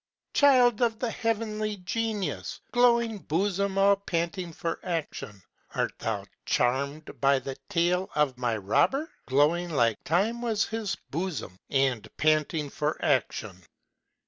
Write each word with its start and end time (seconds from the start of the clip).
Child 0.33 0.81
of 0.81 0.97
the 0.97 1.11
heavenly 1.11 1.77
genius! 1.77 2.59
Glowing 2.71 3.19
bosom 3.19 3.77
all 3.77 3.97
panting 3.97 4.51
for 4.51 4.79
action! 4.83 5.43
Art 5.75 5.93
thou 5.99 6.25
charmed 6.43 7.21
by 7.21 7.37
the 7.37 7.53
tale 7.69 8.09
of 8.15 8.35
my 8.35 8.57
robber? 8.57 9.11
Glowing 9.27 9.69
like 9.69 10.03
time 10.03 10.41
was 10.41 10.65
his 10.65 10.95
bosom, 11.11 11.59
and 11.69 12.09
panting 12.17 12.71
for 12.71 12.99
action! 13.05 13.63